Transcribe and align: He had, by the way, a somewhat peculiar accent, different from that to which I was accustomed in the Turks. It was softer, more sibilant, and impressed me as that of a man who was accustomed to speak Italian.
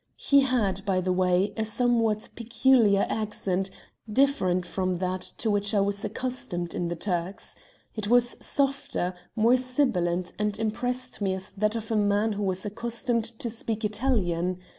He 0.17 0.39
had, 0.39 0.83
by 0.83 0.99
the 0.99 1.13
way, 1.13 1.53
a 1.55 1.63
somewhat 1.63 2.29
peculiar 2.35 3.05
accent, 3.07 3.69
different 4.11 4.65
from 4.65 4.95
that 4.95 5.21
to 5.37 5.51
which 5.51 5.75
I 5.75 5.79
was 5.79 6.03
accustomed 6.03 6.73
in 6.73 6.87
the 6.87 6.95
Turks. 6.95 7.55
It 7.93 8.07
was 8.07 8.35
softer, 8.43 9.13
more 9.35 9.57
sibilant, 9.57 10.33
and 10.39 10.57
impressed 10.57 11.21
me 11.21 11.35
as 11.35 11.51
that 11.51 11.75
of 11.75 11.91
a 11.91 11.95
man 11.95 12.31
who 12.31 12.41
was 12.43 12.65
accustomed 12.65 13.25
to 13.25 13.47
speak 13.51 13.85
Italian. 13.85 14.57